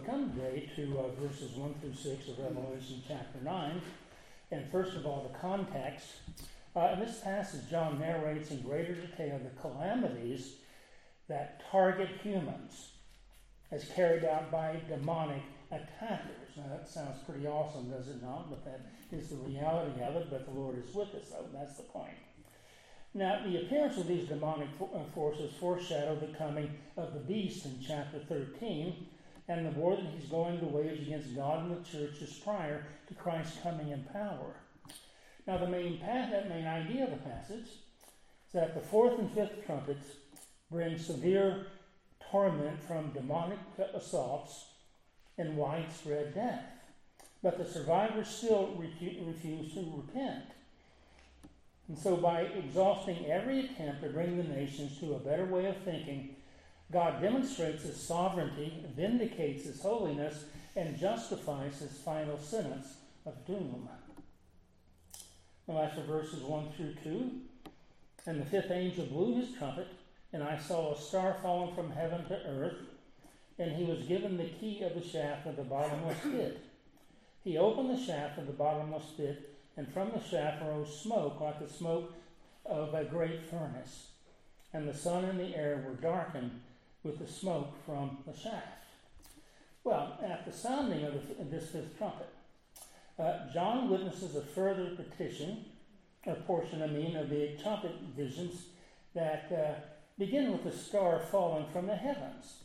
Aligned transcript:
come 0.00 0.32
today 0.32 0.70
to 0.76 0.98
uh, 0.98 1.20
verses 1.20 1.52
1 1.56 1.74
through 1.80 1.94
6 1.94 2.28
of 2.28 2.38
Revelation 2.38 3.02
chapter 3.06 3.38
9. 3.42 3.80
And 4.50 4.70
first 4.70 4.94
of 4.96 5.06
all, 5.06 5.30
the 5.30 5.38
context. 5.38 6.06
Uh, 6.76 6.90
in 6.92 7.00
this 7.00 7.20
passage, 7.20 7.68
John 7.70 7.98
narrates 7.98 8.50
in 8.50 8.62
greater 8.62 8.94
detail 8.94 9.40
the 9.42 9.60
calamities 9.60 10.56
that 11.28 11.62
target 11.70 12.08
humans 12.22 12.90
as 13.70 13.84
carried 13.94 14.24
out 14.24 14.50
by 14.50 14.80
demonic 14.88 15.42
attackers. 15.70 16.56
Now, 16.56 16.64
that 16.70 16.88
sounds 16.88 17.18
pretty 17.26 17.46
awesome, 17.46 17.90
does 17.90 18.08
it 18.08 18.22
not? 18.22 18.48
But 18.50 18.64
that 18.64 18.80
is 19.10 19.28
the 19.28 19.36
reality 19.36 20.00
of 20.02 20.16
it. 20.16 20.28
But 20.30 20.46
the 20.46 20.58
Lord 20.58 20.76
is 20.78 20.94
with 20.94 21.14
us, 21.14 21.30
though. 21.30 21.46
That's 21.52 21.76
the 21.76 21.82
point. 21.84 22.14
Now, 23.14 23.40
the 23.44 23.62
appearance 23.62 23.96
of 23.96 24.06
these 24.06 24.28
demonic 24.28 24.68
uh, 24.80 25.04
forces 25.14 25.52
foreshadow 25.58 26.16
the 26.16 26.36
coming 26.38 26.70
of 26.96 27.14
the 27.14 27.20
beast 27.20 27.64
in 27.64 27.78
chapter 27.86 28.18
13 28.20 29.06
and 29.48 29.66
the 29.66 29.70
war 29.70 29.96
that 29.96 30.04
he's 30.14 30.28
going 30.28 30.60
to 30.60 30.66
wage 30.66 31.00
against 31.00 31.34
God 31.34 31.64
and 31.64 31.76
the 31.76 31.88
church 31.88 32.20
is 32.20 32.34
prior 32.44 32.86
to 33.08 33.14
Christ's 33.14 33.58
coming 33.62 33.90
in 33.90 34.04
power. 34.04 34.54
Now, 35.46 35.56
the 35.56 35.66
main, 35.66 35.98
path, 35.98 36.30
that 36.30 36.50
main 36.50 36.66
idea 36.66 37.04
of 37.04 37.10
the 37.10 37.16
passage 37.16 37.68
is 37.68 38.52
that 38.52 38.74
the 38.74 38.80
fourth 38.80 39.18
and 39.18 39.32
fifth 39.32 39.64
trumpets 39.64 40.06
bring 40.70 40.98
severe 40.98 41.66
torment 42.30 42.82
from 42.82 43.12
demonic 43.12 43.58
assaults 43.94 44.66
and 45.38 45.56
widespread 45.56 46.34
death. 46.34 46.64
But 47.42 47.56
the 47.56 47.64
survivors 47.64 48.28
still 48.28 48.74
refuse 48.76 49.72
to 49.72 50.04
repent. 50.06 50.44
And 51.88 51.96
so, 51.96 52.16
by 52.16 52.42
exhausting 52.42 53.24
every 53.26 53.60
attempt 53.60 54.02
to 54.02 54.10
bring 54.10 54.36
the 54.36 54.42
nations 54.42 54.98
to 54.98 55.14
a 55.14 55.18
better 55.18 55.46
way 55.46 55.66
of 55.66 55.76
thinking, 55.78 56.36
God 56.90 57.20
demonstrates 57.20 57.82
his 57.82 58.00
sovereignty, 58.00 58.84
vindicates 58.96 59.64
his 59.64 59.82
holiness, 59.82 60.44
and 60.74 60.98
justifies 60.98 61.78
his 61.80 61.98
final 61.98 62.38
sentence 62.38 62.94
of 63.26 63.46
doom. 63.46 63.88
The 65.66 65.74
last 65.74 65.98
of 65.98 66.04
verses 66.04 66.42
1 66.42 66.72
through 66.76 66.94
2, 67.04 67.30
and 68.26 68.40
the 68.40 68.46
fifth 68.46 68.70
angel 68.70 69.04
blew 69.06 69.40
his 69.40 69.52
trumpet, 69.56 69.88
and 70.32 70.42
I 70.42 70.58
saw 70.58 70.94
a 70.94 71.00
star 71.00 71.36
falling 71.42 71.74
from 71.74 71.90
heaven 71.90 72.24
to 72.26 72.34
earth, 72.46 72.76
and 73.58 73.72
he 73.72 73.84
was 73.84 74.00
given 74.02 74.36
the 74.36 74.44
key 74.44 74.82
of 74.82 74.94
the 74.94 75.06
shaft 75.06 75.46
of 75.46 75.56
the 75.56 75.62
bottomless 75.62 76.18
pit. 76.22 76.58
He 77.44 77.58
opened 77.58 77.90
the 77.90 78.02
shaft 78.02 78.38
of 78.38 78.46
the 78.46 78.52
bottomless 78.52 79.12
pit 79.16 79.56
and 79.78 79.90
from 79.92 80.10
the 80.10 80.20
shaft 80.20 80.60
rose 80.62 81.00
smoke 81.00 81.40
like 81.40 81.60
the 81.60 81.72
smoke 81.72 82.12
of 82.66 82.94
a 82.94 83.04
great 83.04 83.48
furnace. 83.48 84.08
And 84.72 84.88
the 84.88 84.92
sun 84.92 85.24
and 85.24 85.38
the 85.38 85.56
air 85.56 85.84
were 85.86 85.94
darkened 85.94 86.60
with 87.08 87.18
the 87.18 87.32
smoke 87.32 87.72
from 87.86 88.18
the 88.26 88.36
shaft. 88.36 88.84
Well, 89.82 90.18
at 90.22 90.44
the 90.44 90.52
sounding 90.52 91.04
of 91.04 91.14
this 91.50 91.70
fifth 91.70 91.96
trumpet, 91.96 92.28
uh, 93.18 93.52
John 93.52 93.88
witnesses 93.88 94.36
a 94.36 94.42
further 94.42 94.90
petition, 94.94 95.64
a 96.26 96.34
portion, 96.34 96.82
I 96.82 96.86
mean, 96.86 97.16
of 97.16 97.30
the 97.30 97.56
trumpet 97.62 97.92
visions 98.14 98.66
that 99.14 99.50
uh, 99.50 99.80
begin 100.18 100.52
with 100.52 100.66
a 100.66 100.76
star 100.76 101.20
falling 101.30 101.66
from 101.72 101.86
the 101.86 101.96
heavens. 101.96 102.58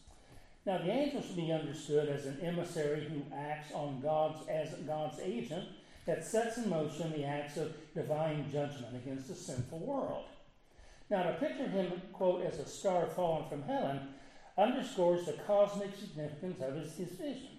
Now, 0.65 0.79
the 0.79 0.91
angel 0.91 1.21
should 1.21 1.37
be 1.37 1.51
understood 1.51 2.09
as 2.09 2.25
an 2.25 2.39
emissary 2.41 3.05
who 3.05 3.33
acts 3.35 3.73
on 3.73 4.01
God's 4.01 4.47
as 4.49 4.73
God's 4.85 5.19
agent 5.21 5.65
that 6.05 6.25
sets 6.25 6.57
in 6.57 6.69
motion 6.69 7.11
the 7.13 7.23
acts 7.23 7.55
of 7.55 7.73
divine 7.93 8.49
judgment 8.51 8.95
against 8.95 9.29
the 9.29 9.35
sinful 9.35 9.79
world. 9.79 10.25
Now, 11.09 11.23
to 11.23 11.33
picture 11.33 11.67
him, 11.67 12.01
quote, 12.11 12.45
as 12.45 12.59
a 12.59 12.67
star 12.67 13.07
fallen 13.07 13.47
from 13.49 13.63
heaven 13.63 13.99
underscores 14.57 15.25
the 15.25 15.33
cosmic 15.47 15.95
significance 15.95 16.61
of 16.61 16.75
his, 16.75 16.91
vision. 16.91 17.49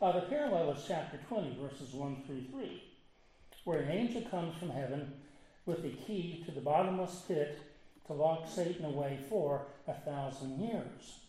Uh, 0.00 0.12
the 0.12 0.22
parallel 0.22 0.72
is 0.72 0.84
chapter 0.86 1.18
20, 1.28 1.56
verses 1.60 1.94
1 1.94 2.22
through 2.26 2.42
3, 2.50 2.82
where 3.64 3.80
an 3.80 3.90
angel 3.90 4.22
comes 4.22 4.56
from 4.58 4.70
heaven 4.70 5.12
with 5.66 5.82
the 5.82 5.90
key 5.90 6.42
to 6.44 6.50
the 6.50 6.60
bottomless 6.60 7.22
pit 7.28 7.60
to 8.06 8.12
lock 8.12 8.48
Satan 8.48 8.84
away 8.84 9.18
for 9.28 9.66
a 9.86 9.94
thousand 9.94 10.58
years. 10.58 11.20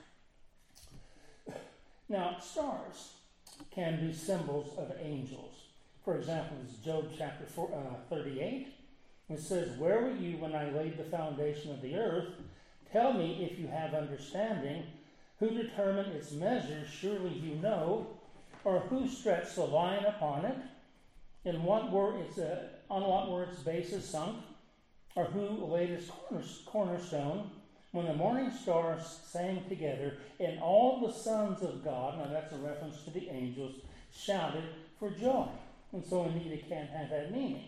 Now, 2.10 2.38
stars 2.40 3.14
can 3.72 4.06
be 4.06 4.14
symbols 4.14 4.76
of 4.78 4.92
angels. 5.00 5.54
For 6.04 6.18
example, 6.18 6.58
it's 6.64 6.78
Job 6.78 7.10
chapter 7.18 7.46
four, 7.46 7.70
uh, 7.74 8.10
38. 8.10 8.68
It 9.30 9.40
says, 9.40 9.78
Where 9.78 10.02
were 10.02 10.16
you 10.16 10.38
when 10.38 10.54
I 10.54 10.70
laid 10.72 10.98
the 10.98 11.04
foundation 11.04 11.72
of 11.72 11.82
the 11.82 11.96
earth? 11.96 12.28
Tell 12.92 13.14
me 13.14 13.48
if 13.50 13.58
you 13.58 13.68
have 13.68 13.94
understanding. 13.94 14.84
Who 15.40 15.50
determined 15.50 16.14
its 16.14 16.32
measures? 16.32 16.88
Surely 16.90 17.34
you 17.34 17.56
know. 17.56 18.08
Or 18.64 18.80
who 18.80 19.08
stretched 19.08 19.56
the 19.56 19.66
line 19.66 20.06
upon 20.06 20.46
it? 20.46 20.58
In 21.46 21.64
what 21.64 21.92
were 21.92 22.18
its, 22.22 22.38
uh, 22.38 22.70
on 22.90 23.02
what 23.02 23.30
were 23.30 23.44
its 23.44 23.60
bases 23.60 24.06
sunk? 24.06 24.38
Or 25.16 25.26
who 25.26 25.66
laid 25.66 25.90
its 25.90 26.10
cornerstone? 26.66 27.50
When 27.92 28.08
the 28.08 28.14
morning 28.14 28.50
stars 28.50 29.20
sang 29.26 29.64
together, 29.70 30.18
and 30.40 30.60
all 30.60 31.06
the 31.06 31.14
sons 31.14 31.62
of 31.62 31.84
God, 31.84 32.18
now 32.18 32.26
that's 32.32 32.54
a 32.54 32.58
reference 32.58 33.04
to 33.04 33.12
the 33.12 33.30
angels, 33.30 33.76
shouted 34.12 34.64
for 34.98 35.12
joy. 35.12 35.48
And 35.92 36.04
so, 36.04 36.24
indeed, 36.24 36.54
it 36.54 36.68
can 36.68 36.88
have 36.88 37.12
that 37.12 37.32
meaning. 37.32 37.66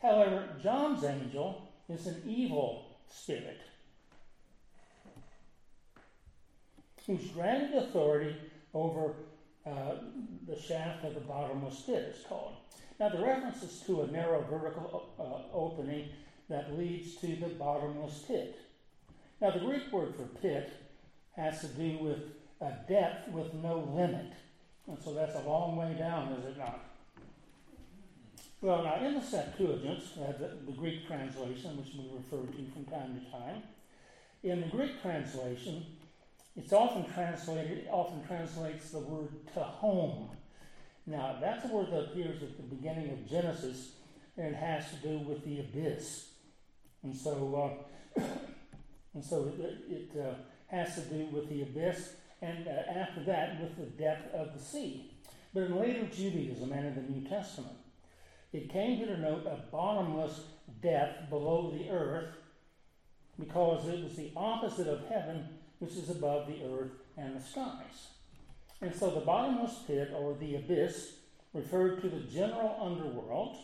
However, 0.00 0.48
John's 0.62 1.04
angel 1.04 1.68
is 1.90 2.06
an 2.06 2.22
evil 2.26 2.96
spirit 3.10 3.60
who's 7.06 7.26
granted 7.28 7.74
authority 7.76 8.36
over 8.74 9.14
uh, 9.66 9.94
the 10.46 10.60
shaft 10.60 11.04
of 11.04 11.14
the 11.14 11.20
bottomless 11.20 11.82
pit, 11.82 12.14
it's 12.14 12.26
called. 12.26 12.54
Now, 12.98 13.08
the 13.10 13.22
reference 13.22 13.62
is 13.62 13.82
to 13.86 14.02
a 14.02 14.06
narrow 14.06 14.44
vertical 14.50 15.10
uh, 15.18 15.54
opening 15.56 16.08
that 16.48 16.78
leads 16.78 17.16
to 17.16 17.26
the 17.26 17.48
bottomless 17.58 18.24
pit. 18.26 18.58
Now, 19.40 19.50
the 19.50 19.60
Greek 19.60 19.92
word 19.92 20.14
for 20.14 20.24
pit 20.40 20.72
has 21.36 21.60
to 21.60 21.66
do 21.68 21.98
with 21.98 22.20
a 22.60 22.72
depth 22.88 23.28
with 23.30 23.52
no 23.54 23.80
limit. 23.94 24.32
And 24.86 24.98
so 25.02 25.12
that's 25.12 25.34
a 25.34 25.42
long 25.42 25.76
way 25.76 25.94
down, 25.98 26.32
is 26.32 26.46
it 26.46 26.58
not? 26.58 26.80
Well, 28.62 28.84
now 28.84 29.04
in 29.04 29.14
the 29.14 29.20
Septuagint, 29.20 30.02
uh, 30.18 30.32
the, 30.32 30.56
the, 30.66 30.72
Greek 30.72 31.06
translation, 31.06 31.76
which 31.76 31.88
we 31.94 32.10
refer 32.16 32.50
to 32.50 32.72
from 32.72 32.84
time 32.86 33.20
to 33.20 33.30
time, 33.30 33.62
in 34.42 34.62
the 34.62 34.68
Greek 34.68 35.02
translation, 35.02 35.84
it's 36.56 36.72
often 36.72 37.04
translated, 37.12 37.78
it 37.78 37.88
often 37.90 38.26
translates 38.26 38.90
the 38.90 39.00
word 39.00 39.28
tehom. 39.54 40.30
Now, 41.06 41.36
that's 41.40 41.64
a 41.64 41.68
word 41.68 41.90
that 41.92 42.04
appears 42.04 42.42
at 42.42 42.56
the 42.56 42.62
beginning 42.62 43.10
of 43.10 43.28
Genesis, 43.28 43.92
and 44.36 44.48
it 44.48 44.54
has 44.54 44.90
to 44.90 44.96
do 44.96 45.18
with 45.18 45.44
the 45.44 45.60
abyss. 45.60 46.30
And 47.02 47.14
so, 47.14 47.86
uh, 48.16 48.20
and 49.14 49.24
so 49.24 49.52
it, 49.58 49.84
it 49.88 50.20
uh, 50.20 50.34
has 50.68 50.94
to 50.96 51.02
do 51.02 51.26
with 51.26 51.48
the 51.48 51.62
abyss, 51.62 52.14
and 52.42 52.66
uh, 52.66 52.98
after 52.98 53.22
that, 53.24 53.60
with 53.60 53.76
the 53.76 54.02
depth 54.02 54.34
of 54.34 54.52
the 54.52 54.58
sea. 54.58 55.12
But 55.54 55.64
in 55.64 55.78
later 55.78 56.06
Judaism 56.06 56.72
and 56.72 56.86
in 56.86 56.94
the 56.94 57.12
New 57.12 57.28
Testament, 57.28 57.76
it 58.52 58.70
came 58.70 58.98
to 59.00 59.06
denote 59.06 59.46
a 59.46 59.58
bottomless 59.70 60.40
depth 60.82 61.30
below 61.30 61.70
the 61.70 61.90
earth 61.90 62.34
because 63.38 63.86
it 63.88 64.02
was 64.02 64.16
the 64.16 64.32
opposite 64.36 64.86
of 64.86 65.06
heaven, 65.08 65.46
which 65.78 65.92
is 65.92 66.10
above 66.10 66.46
the 66.46 66.64
earth 66.64 66.92
and 67.16 67.36
the 67.36 67.42
skies. 67.42 68.08
And 68.80 68.94
so 68.94 69.10
the 69.10 69.20
bottomless 69.20 69.80
pit, 69.86 70.12
or 70.14 70.34
the 70.34 70.56
abyss, 70.56 71.14
referred 71.54 72.02
to 72.02 72.08
the 72.08 72.20
general 72.20 72.76
underworld 72.80 73.56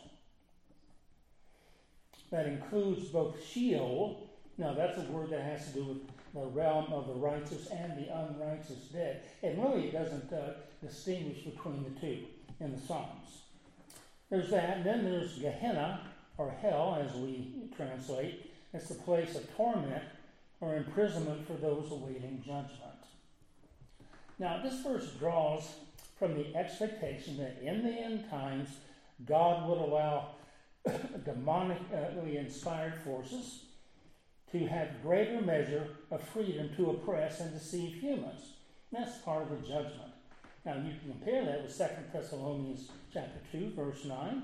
that 2.30 2.46
includes 2.46 3.08
both 3.08 3.36
Sheol, 3.44 4.30
now 4.56 4.72
that's 4.72 4.98
a 4.98 5.02
word 5.02 5.30
that 5.30 5.42
has 5.42 5.66
to 5.68 5.74
do 5.74 5.84
with 5.84 5.98
the 6.34 6.46
realm 6.46 6.92
of 6.92 7.06
the 7.06 7.14
righteous 7.14 7.68
and 7.68 7.92
the 7.98 8.08
unrighteous 8.08 8.88
dead. 8.92 9.22
And 9.42 9.62
really, 9.62 9.88
it 9.88 9.92
doesn't 9.92 10.32
uh, 10.32 10.54
distinguish 10.82 11.44
between 11.44 11.84
the 11.84 12.00
two 12.00 12.24
in 12.60 12.72
the 12.72 12.80
Psalms. 12.80 13.42
There's 14.30 14.50
that, 14.50 14.78
and 14.78 14.86
then 14.86 15.04
there's 15.04 15.38
Gehenna, 15.38 16.00
or 16.38 16.50
hell, 16.62 16.98
as 17.06 17.14
we 17.16 17.52
translate. 17.76 18.50
It's 18.72 18.88
the 18.88 18.94
place 18.94 19.36
of 19.36 19.54
torment 19.54 20.02
or 20.62 20.76
imprisonment 20.76 21.44
for 21.46 21.54
those 21.54 21.90
awaiting 21.90 22.38
judgment. 22.38 22.70
Now, 24.38 24.62
this 24.62 24.80
verse 24.80 25.08
draws 25.18 25.68
from 26.18 26.34
the 26.34 26.54
expectation 26.56 27.36
that 27.38 27.58
in 27.60 27.84
the 27.84 27.90
end 27.90 28.30
times, 28.30 28.68
God 29.26 29.68
would 29.68 29.78
allow 29.78 30.36
demonically 30.86 32.36
inspired 32.36 32.94
forces 33.04 33.64
to 34.52 34.66
have 34.66 35.02
greater 35.02 35.40
measure 35.40 35.88
of 36.12 36.22
freedom 36.22 36.70
to 36.76 36.90
oppress 36.90 37.40
and 37.40 37.52
deceive 37.52 38.00
humans. 38.00 38.52
That's 38.92 39.18
part 39.18 39.42
of 39.42 39.50
the 39.50 39.66
judgment. 39.66 40.12
Now 40.64 40.76
you 40.76 40.92
can 41.00 41.10
compare 41.10 41.44
that 41.44 41.64
with 41.64 41.76
2 41.76 41.84
Thessalonians 42.12 42.88
chapter 43.12 43.40
2, 43.50 43.72
verse 43.74 44.04
9, 44.04 44.42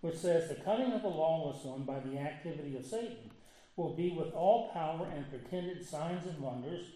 which 0.00 0.16
says, 0.16 0.48
The 0.48 0.54
cutting 0.54 0.92
of 0.92 1.02
the 1.02 1.08
lawless 1.08 1.64
one 1.64 1.82
by 1.82 2.00
the 2.00 2.18
activity 2.18 2.76
of 2.76 2.86
Satan 2.86 3.29
will 3.80 3.94
be 3.94 4.10
with 4.10 4.32
all 4.34 4.68
power 4.74 5.08
and 5.14 5.30
pretended 5.30 5.86
signs 5.86 6.26
and 6.26 6.38
wonders, 6.38 6.86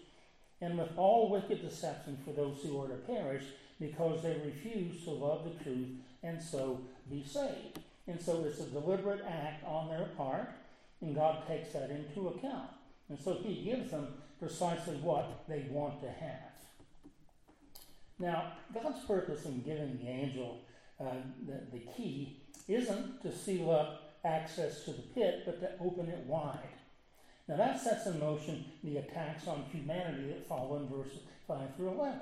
and 0.61 0.77
with 0.77 0.89
all 0.95 1.29
wicked 1.29 1.61
deception 1.61 2.17
for 2.23 2.31
those 2.31 2.59
who 2.61 2.79
are 2.79 2.87
to 2.87 2.95
perish, 2.95 3.43
because 3.79 4.21
they 4.21 4.39
refuse 4.45 5.03
to 5.03 5.09
love 5.09 5.43
the 5.43 5.63
truth 5.63 5.89
and 6.23 6.41
so 6.41 6.79
be 7.09 7.23
saved. 7.25 7.79
And 8.07 8.21
so 8.21 8.45
it's 8.45 8.59
a 8.59 8.67
deliberate 8.67 9.25
act 9.27 9.65
on 9.65 9.89
their 9.89 10.05
part, 10.15 10.49
and 11.01 11.15
God 11.15 11.47
takes 11.47 11.73
that 11.73 11.89
into 11.89 12.29
account. 12.29 12.69
And 13.09 13.19
so 13.19 13.33
He 13.33 13.63
gives 13.63 13.91
them 13.91 14.07
precisely 14.39 14.95
what 14.97 15.43
they 15.49 15.65
want 15.69 16.01
to 16.01 16.09
have. 16.09 16.53
Now, 18.19 18.53
God's 18.73 19.03
purpose 19.05 19.45
in 19.45 19.61
giving 19.61 19.97
the 19.97 20.07
angel 20.07 20.59
uh, 20.99 21.15
the, 21.45 21.77
the 21.77 21.83
key 21.97 22.37
isn't 22.67 23.21
to 23.23 23.35
seal 23.35 23.71
up 23.71 24.04
access 24.25 24.83
to 24.85 24.91
the 24.91 25.01
pit, 25.01 25.43
but 25.45 25.59
to 25.61 25.71
open 25.79 26.09
it 26.09 26.25
wide. 26.25 26.59
Now, 27.47 27.57
that 27.57 27.79
sets 27.79 28.07
in 28.07 28.19
motion 28.19 28.65
the 28.83 28.97
attacks 28.97 29.47
on 29.47 29.65
humanity 29.71 30.29
that 30.29 30.47
follow 30.47 30.77
in 30.77 30.87
verses 30.87 31.19
5 31.47 31.75
through 31.75 31.89
11. 31.89 32.19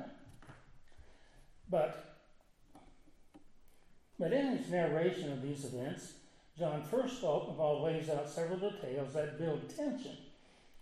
But, 1.70 2.18
but 4.20 4.34
in 4.34 4.58
his 4.58 4.70
narration 4.70 5.32
of 5.32 5.42
these 5.42 5.64
events, 5.64 6.14
John 6.60 6.84
first 6.84 7.24
of 7.24 7.60
all 7.60 7.84
lays 7.84 8.10
out 8.10 8.30
several 8.30 8.58
details 8.58 9.14
that 9.14 9.40
build 9.40 9.76
tension 9.76 10.18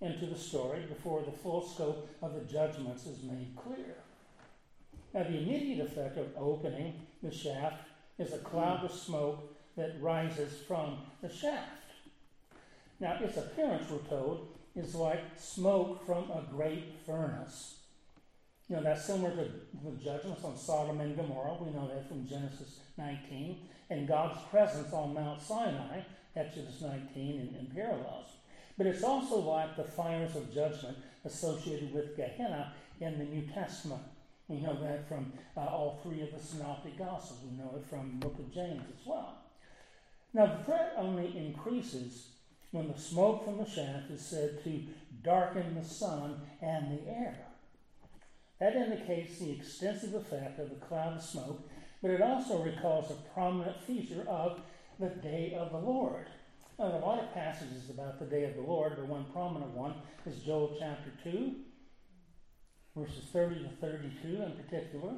into 0.02 0.26
the 0.26 0.38
story 0.38 0.82
before 0.90 1.22
the 1.22 1.32
full 1.32 1.62
scope 1.62 2.10
of 2.22 2.34
the 2.34 2.52
judgments 2.52 3.06
is 3.06 3.24
made 3.24 3.56
clear. 3.56 3.96
Now, 5.14 5.24
the 5.24 5.38
immediate 5.38 5.86
effect 5.86 6.18
of 6.18 6.28
opening 6.38 7.06
the 7.22 7.32
shaft 7.32 7.88
is 8.18 8.34
a 8.34 8.40
cloud 8.40 8.84
of 8.84 8.92
smoke 8.92 9.56
that 9.78 10.02
rises 10.02 10.62
from 10.68 10.98
the 11.22 11.30
shaft. 11.30 11.70
Now, 13.00 13.18
its 13.22 13.38
appearance, 13.38 13.90
we're 13.90 13.98
told, 14.10 14.48
is 14.76 14.96
like 14.96 15.22
smoke 15.38 16.06
from 16.06 16.30
a 16.32 16.44
great 16.52 17.00
furnace. 17.06 17.78
You 18.70 18.78
know, 18.78 18.84
that's 18.84 19.06
similar 19.06 19.32
to 19.32 19.52
the 19.84 19.92
judgments 20.04 20.44
on 20.44 20.56
Sodom 20.56 21.02
and 21.02 21.16
Gomorrah. 21.18 21.58
We 21.60 21.72
know 21.72 21.88
that 21.88 22.08
from 22.08 22.28
Genesis 22.28 22.80
19. 22.98 23.58
And 23.90 24.08
God's 24.08 24.40
presence 24.50 24.94
on 24.94 25.14
Mount 25.14 25.42
Sinai, 25.42 26.02
Exodus 26.36 26.82
19, 26.82 27.40
and, 27.40 27.56
and 27.56 27.76
parallels. 27.76 28.30
But 28.78 28.88
it's 28.88 29.04
also 29.04 29.40
like 29.40 29.76
the 29.76 29.84
fires 29.84 30.36
of 30.36 30.54
judgment 30.54 30.98
associated 31.26 31.94
with 31.94 32.16
Gehenna 32.16 32.74
in 33.02 33.18
the 33.18 33.26
New 33.26 33.46
Testament. 33.48 34.02
We 34.48 34.62
know 34.62 34.82
that 34.82 35.08
from 35.08 35.34
uh, 35.58 35.62
all 35.62 36.00
three 36.04 36.22
of 36.22 36.32
the 36.34 36.40
Synoptic 36.40 36.98
Gospels. 36.98 37.40
We 37.44 37.58
know 37.58 37.74
it 37.76 37.86
from 37.90 38.12
the 38.12 38.28
book 38.28 38.40
of 38.40 38.54
James 38.54 38.84
as 38.90 39.06
well. 39.06 39.38
Now, 40.34 40.46
the 40.46 40.64
threat 40.64 40.94
only 40.98 41.38
increases 41.38 42.30
when 42.72 42.88
the 42.88 42.98
smoke 42.98 43.44
from 43.44 43.58
the 43.58 43.70
shaft 43.70 44.10
is 44.12 44.22
said 44.22 44.64
to 44.64 44.84
darken 45.24 45.76
the 45.76 45.86
sun 45.86 46.42
and 46.62 46.92
the 46.92 47.08
air. 47.10 47.48
That 48.60 48.76
indicates 48.76 49.40
the 49.40 49.52
extensive 49.52 50.14
effect 50.14 50.60
of 50.60 50.70
the 50.70 50.86
cloud 50.86 51.18
of 51.18 51.24
smoke, 51.24 51.68
but 52.02 52.12
it 52.12 52.22
also 52.22 52.64
recalls 52.64 53.12
a 53.12 53.34
prominent 53.34 53.82
feature 53.84 54.24
of 54.28 54.62
the 55.00 55.10
day 55.10 55.56
of 55.60 55.72
the 55.72 55.80
Lord. 55.80 56.28
Now, 56.80 56.88
there 56.88 56.96
are 56.96 57.02
a 57.02 57.06
lot 57.06 57.20
of 57.20 57.34
passages 57.34 57.90
about 57.90 58.20
the 58.20 58.26
day 58.26 58.46
of 58.46 58.56
the 58.56 58.62
Lord, 58.62 58.94
but 58.96 59.08
one 59.08 59.26
prominent 59.34 59.72
one 59.72 59.96
is 60.26 60.42
Joel 60.44 60.78
chapter 60.80 61.12
2, 61.24 61.56
verses 62.96 63.26
30 63.34 63.64
to 63.64 63.70
32 63.82 64.28
in 64.42 64.52
particular, 64.54 65.14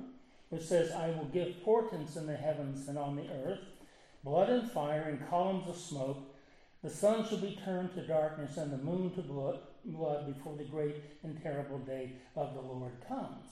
which 0.49 0.63
says, 0.63 0.91
I 0.91 1.07
will 1.09 1.29
give 1.31 1.63
portents 1.63 2.15
in 2.15 2.25
the 2.25 2.35
heavens 2.35 2.87
and 2.87 2.97
on 2.97 3.15
the 3.15 3.29
earth, 3.29 3.59
blood 4.23 4.49
and 4.49 4.71
fire 4.71 5.03
and 5.09 5.29
columns 5.29 5.67
of 5.67 5.75
smoke. 5.75 6.17
The 6.81 6.89
sun 6.89 7.27
shall 7.27 7.37
be 7.37 7.59
turned 7.63 7.93
to 7.95 8.05
darkness 8.05 8.57
and 8.57 8.71
the 8.71 8.77
moon 8.77 9.11
to 9.15 9.21
blood, 9.21 9.59
before 9.85 10.55
the 10.57 10.63
great 10.63 10.95
and 11.23 11.41
terrible 11.41 11.79
day 11.79 12.13
of 12.35 12.53
the 12.53 12.61
Lord 12.61 12.93
comes. 13.07 13.45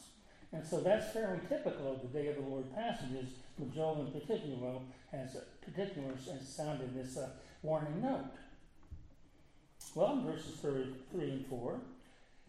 And 0.54 0.66
so 0.66 0.82
that's 0.82 1.14
fairly 1.14 1.40
typical 1.48 1.94
of 1.94 2.02
the 2.02 2.08
day 2.08 2.28
of 2.28 2.36
the 2.36 2.42
Lord 2.42 2.74
passages, 2.76 3.30
but 3.58 3.74
Joel 3.74 4.06
in 4.06 4.20
particular 4.20 4.80
has, 5.12 5.38
particular 5.62 6.14
has 6.14 6.48
sounded 6.48 6.94
this 6.94 7.18
uh, 7.18 7.30
warning 7.62 8.02
note. 8.02 8.32
Well, 9.96 10.14
in 10.14 10.26
verses 10.26 10.60
3 10.60 11.22
and 11.22 11.46
4, 11.48 11.80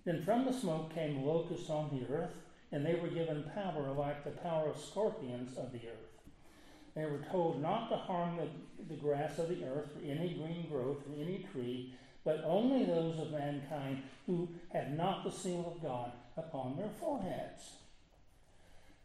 then 0.05 0.25
from 0.25 0.45
the 0.45 0.53
smoke 0.53 0.95
came 0.95 1.25
locusts 1.25 1.71
on 1.71 1.91
the 1.93 2.13
earth, 2.13 2.35
and 2.73 2.85
they 2.85 2.95
were 2.95 3.09
given 3.09 3.51
power 3.55 3.93
like 3.93 4.25
the 4.25 4.31
power 4.31 4.69
of 4.69 4.79
scorpions 4.79 5.57
of 5.57 5.73
the 5.73 5.79
earth. 5.79 6.12
They 6.94 7.06
were 7.06 7.25
told 7.31 7.62
not 7.62 7.89
to 7.89 7.97
harm 7.97 8.37
the, 8.37 8.49
the 8.94 9.00
grass 9.00 9.39
of 9.39 9.49
the 9.49 9.65
earth, 9.65 9.91
or 9.97 10.05
any 10.05 10.35
green 10.35 10.67
growth, 10.71 10.99
or 11.09 11.23
any 11.23 11.47
tree, 11.53 11.94
but 12.25 12.43
only 12.44 12.85
those 12.85 13.19
of 13.19 13.33
mankind 13.33 14.03
who 14.27 14.49
have 14.73 14.91
not 14.91 15.25
the 15.25 15.31
seal 15.31 15.73
of 15.75 15.83
God 15.83 16.12
upon 16.37 16.77
their 16.77 16.91
foreheads. 17.00 17.73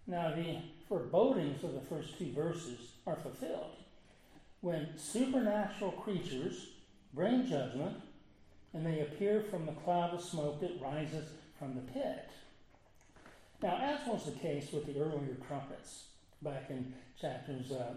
Now, 0.05 0.33
the 0.35 0.57
forebodings 0.87 1.63
of 1.63 1.73
the 1.73 1.81
first 1.81 2.17
two 2.17 2.31
verses 2.33 2.91
are 3.05 3.17
fulfilled 3.17 3.75
when 4.61 4.97
supernatural 4.97 5.91
creatures 5.91 6.67
bring 7.13 7.47
judgment 7.47 8.01
and 8.73 8.85
they 8.85 9.01
appear 9.01 9.41
from 9.49 9.65
the 9.65 9.71
cloud 9.71 10.13
of 10.13 10.21
smoke 10.21 10.59
that 10.61 10.81
rises 10.81 11.29
from 11.57 11.75
the 11.75 11.81
pit. 11.81 12.29
Now, 13.61 13.77
as 13.81 14.07
was 14.07 14.25
the 14.25 14.39
case 14.39 14.71
with 14.71 14.85
the 14.85 14.99
earlier 14.99 15.37
trumpets 15.47 16.03
back 16.41 16.69
in 16.69 16.93
chapters, 17.19 17.71
uh, 17.71 17.93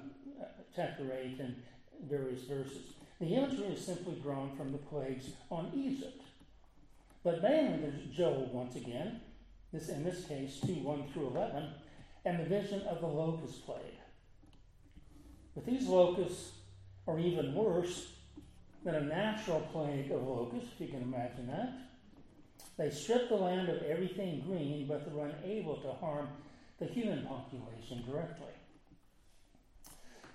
chapter 0.75 1.13
8 1.13 1.41
and 1.41 1.63
various 2.09 2.45
verses, 2.45 2.95
the 3.21 3.35
imagery 3.35 3.67
is 3.67 3.85
simply 3.85 4.15
drawn 4.23 4.57
from 4.57 4.73
the 4.73 4.79
plagues 4.79 5.31
on 5.51 5.71
Egypt. 5.75 6.23
But 7.23 7.43
mainly 7.43 7.79
there's 7.81 8.17
Joel 8.17 8.51
once 8.53 8.77
again, 8.77 9.21
this 9.73 9.89
in 9.89 10.03
this 10.03 10.25
case 10.25 10.59
2 10.61 10.73
1 10.73 11.09
through 11.13 11.29
11, 11.29 11.69
and 12.25 12.41
the 12.41 12.45
vision 12.45 12.81
of 12.83 13.01
the 13.01 13.07
locust 13.07 13.65
plague. 13.67 13.99
But 15.55 15.67
these 15.67 15.87
locusts 15.87 16.53
are 17.07 17.19
even 17.19 17.55
worse 17.55 18.13
than 18.85 18.95
a 18.95 19.01
natural 19.03 19.61
plague 19.73 20.11
of 20.11 20.23
locusts, 20.23 20.71
if 20.75 20.81
you 20.81 20.89
can 20.89 21.03
imagine 21.03 21.47
that. 21.49 21.73
They 22.79 22.91
strip 22.91 23.29
the 23.29 23.35
land 23.35 23.69
of 23.69 23.83
everything 23.83 24.43
green, 24.47 24.87
but 24.87 25.05
they're 25.05 25.27
unable 25.27 25.77
to 25.77 25.93
harm 25.93 26.29
the 26.81 26.87
human 26.87 27.25
population 27.27 28.03
directly. 28.11 28.55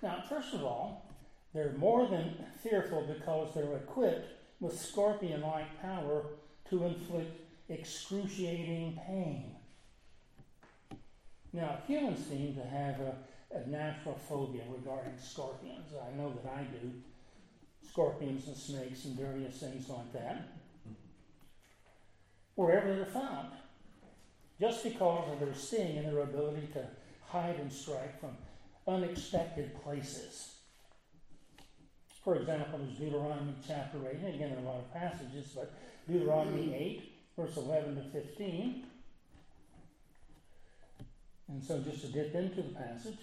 Now, 0.02 0.22
first 0.28 0.54
of 0.54 0.62
all, 0.62 1.10
they're 1.52 1.74
more 1.76 2.06
than 2.06 2.36
fearful 2.62 3.02
because 3.06 3.52
they're 3.54 3.76
equipped 3.76 4.32
with 4.60 4.80
scorpion 4.80 5.42
like 5.42 5.82
power 5.82 6.26
to 6.70 6.84
inflict 6.84 7.40
excruciating 7.68 8.98
pain. 9.06 9.56
Now, 11.52 11.78
humans 11.86 12.24
seem 12.26 12.54
to 12.54 12.62
have 12.62 13.00
a, 13.00 13.16
a 13.54 13.66
natural 13.68 14.18
phobia 14.28 14.62
regarding 14.70 15.18
scorpions. 15.18 15.92
I 15.94 16.16
know 16.16 16.32
that 16.42 16.52
I 16.52 16.62
do 16.64 16.92
scorpions 17.88 18.46
and 18.46 18.56
snakes 18.56 19.04
and 19.06 19.18
various 19.18 19.58
things 19.58 19.88
like 19.88 20.12
that, 20.12 20.48
wherever 22.54 22.94
they're 22.94 23.06
found, 23.06 23.48
just 24.60 24.82
because 24.84 25.32
of 25.32 25.40
their 25.40 25.54
sting 25.54 25.98
and 25.98 26.06
their 26.06 26.22
ability 26.22 26.68
to 26.72 26.86
hide 27.28 27.56
and 27.60 27.72
strike 27.72 28.18
from 28.20 28.30
unexpected 28.88 29.74
places. 29.82 30.54
For 32.24 32.36
example, 32.36 32.78
there's 32.78 32.98
Deuteronomy 32.98 33.54
chapter 33.66 33.98
8, 33.98 34.16
and 34.16 34.34
again, 34.34 34.50
there 34.50 34.58
are 34.58 34.62
a 34.62 34.64
lot 34.64 34.78
of 34.78 34.92
passages, 34.92 35.52
but 35.54 35.72
Deuteronomy 36.08 36.74
8, 36.74 37.12
verse 37.36 37.56
11 37.56 37.96
to 37.96 38.02
15. 38.20 38.84
And 41.48 41.62
so, 41.62 41.78
just 41.78 42.00
to 42.00 42.08
dip 42.08 42.34
into 42.34 42.62
the 42.62 42.74
passage, 42.74 43.18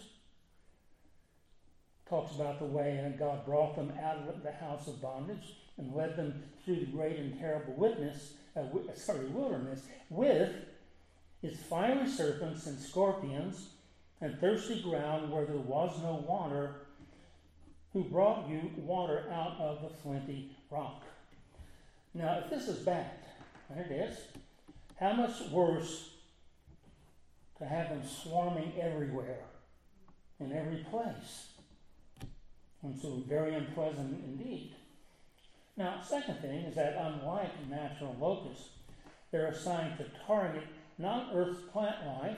talks 2.10 2.36
about 2.36 2.60
the 2.60 2.66
way 2.66 3.14
God 3.20 3.46
brought 3.46 3.76
them 3.76 3.92
out 4.02 4.18
of 4.30 4.44
the 4.44 4.52
house 4.52 4.88
of 4.88 5.02
bondage 5.02 5.56
and 5.78 5.94
led 5.94 6.16
them 6.16 6.44
through 6.64 6.76
the 6.76 6.86
great 6.86 7.18
and 7.18 7.38
terrible 7.38 7.74
witness, 7.74 8.34
uh, 8.56 8.64
sorry, 8.96 9.26
wilderness 9.28 9.82
with 10.10 10.52
its 11.44 11.62
fiery 11.62 12.08
serpents 12.08 12.66
and 12.66 12.80
scorpions 12.80 13.68
and 14.22 14.40
thirsty 14.40 14.82
ground 14.82 15.32
where 15.32 15.46
there 15.46 15.58
was 15.58 16.02
no 16.02 16.24
water, 16.26 16.88
who 17.92 18.04
brought 18.06 18.50
you 18.50 18.72
water 18.78 19.26
out 19.32 19.58
of 19.60 19.82
the 19.82 19.90
flinty 19.90 20.56
rock. 20.72 21.04
Now, 22.14 22.40
if 22.40 22.50
this 22.50 22.68
is 22.68 22.80
bad, 22.80 23.12
and 23.70 23.80
it 23.80 23.92
is, 23.92 24.18
how 25.00 25.14
much 25.14 25.42
worse 25.52 26.12
to 27.58 27.66
have 27.66 27.90
them 27.90 28.02
swarming 28.08 28.74
everywhere, 28.80 29.44
in 30.40 30.54
every 30.54 30.86
place? 30.90 31.50
And 32.82 32.98
so 33.00 33.22
very 33.28 33.54
unpleasant 33.56 34.24
indeed. 34.26 34.76
Now, 35.76 36.02
second 36.02 36.40
thing 36.40 36.60
is 36.66 36.76
that 36.76 36.96
unlike 36.98 37.68
natural 37.70 38.16
locusts, 38.20 38.70
they're 39.32 39.48
assigned 39.48 39.98
to 39.98 40.06
target 40.26 40.64
not 40.98 41.32
Earth's 41.34 41.62
plant 41.72 42.06
life, 42.06 42.38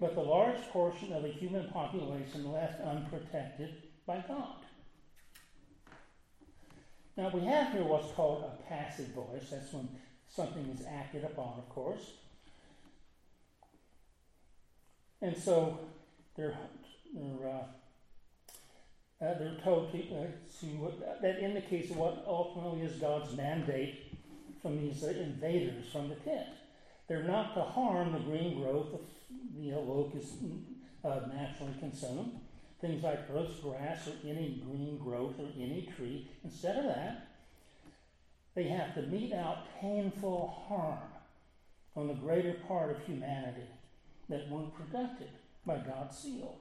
but 0.00 0.14
the 0.14 0.20
large 0.20 0.60
portion 0.70 1.12
of 1.12 1.22
the 1.22 1.28
human 1.28 1.68
population 1.70 2.52
left 2.52 2.80
unprotected 2.80 3.74
by 4.06 4.22
God. 4.26 4.56
Now, 7.16 7.30
we 7.34 7.40
have 7.46 7.72
here 7.72 7.82
what's 7.82 8.12
called 8.12 8.44
a 8.44 8.68
passive 8.68 9.08
voice. 9.08 9.48
That's 9.50 9.72
when 9.72 9.88
something 10.28 10.64
is 10.66 10.86
acted 10.86 11.24
upon, 11.24 11.58
of 11.58 11.68
course. 11.68 12.12
And 15.20 15.36
so 15.36 15.80
they're, 16.36 16.56
they're, 17.12 17.48
uh, 17.48 19.24
uh, 19.24 19.38
they're 19.38 19.58
told 19.64 19.90
to, 19.90 19.98
uh, 19.98 20.26
to 20.60 20.92
that 21.22 21.42
indicates 21.42 21.90
what 21.90 22.24
ultimately 22.24 22.82
is 22.82 23.00
God's 23.00 23.36
mandate 23.36 24.16
from 24.62 24.80
these 24.80 25.02
invaders 25.02 25.86
from 25.90 26.08
the 26.08 26.14
pit. 26.14 26.46
They're 27.08 27.22
not 27.22 27.54
to 27.54 27.62
harm 27.62 28.12
the 28.12 28.18
green 28.18 28.60
growth 28.60 28.92
of 28.92 29.00
the 29.56 29.70
locusts 29.76 30.36
uh, 31.04 31.20
naturally 31.32 31.74
consume, 31.80 32.40
things 32.80 33.02
like 33.02 33.20
earth's 33.34 33.60
grass 33.60 34.06
or 34.08 34.12
any 34.28 34.62
green 34.64 34.98
growth 35.02 35.38
or 35.38 35.48
any 35.56 35.88
tree. 35.96 36.28
Instead 36.44 36.76
of 36.76 36.84
that, 36.84 37.28
they 38.54 38.64
have 38.64 38.94
to 38.94 39.02
mete 39.02 39.32
out 39.32 39.66
painful 39.80 40.64
harm 40.68 40.98
on 41.96 42.08
the 42.08 42.14
greater 42.14 42.54
part 42.66 42.90
of 42.90 43.02
humanity 43.04 43.68
that 44.28 44.48
weren't 44.50 44.74
protected 44.74 45.30
by 45.64 45.78
God's 45.78 46.16
seal. 46.16 46.58